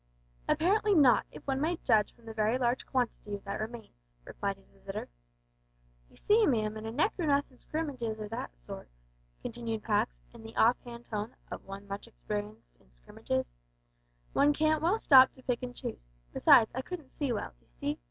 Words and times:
"Apparently 0.49 0.95
not, 0.95 1.27
if 1.31 1.45
one 1.45 1.61
may 1.61 1.77
judge 1.77 2.11
from 2.15 2.25
the 2.25 2.33
very 2.33 2.57
large 2.57 2.87
quantity 2.87 3.37
that 3.37 3.59
remains," 3.59 4.01
replied 4.25 4.57
his 4.57 4.65
visitor. 4.69 5.09
"You 6.09 6.15
see, 6.15 6.47
ma'am, 6.47 6.75
in 6.75 6.95
neck 6.95 7.13
or 7.19 7.27
nothin' 7.27 7.59
scrimmages 7.59 8.19
o' 8.19 8.27
that 8.29 8.49
sort," 8.65 8.89
continued 9.43 9.83
Pax, 9.83 10.15
in 10.33 10.41
the 10.41 10.55
off 10.55 10.79
hand 10.85 11.05
tone 11.05 11.35
of 11.51 11.63
one 11.65 11.87
much 11.87 12.07
experienced 12.07 12.65
in 12.79 12.87
such 12.87 12.95
scrimmages, 12.95 13.45
"one 14.33 14.53
can't 14.55 14.81
well 14.81 14.97
stop 14.97 15.35
to 15.35 15.43
pick 15.43 15.61
and 15.61 15.75
choose; 15.75 16.01
besides, 16.33 16.71
I 16.73 16.81
couldn't 16.81 17.11
see 17.11 17.31
well, 17.31 17.53
d'ee 17.59 17.67
see? 17.79 17.99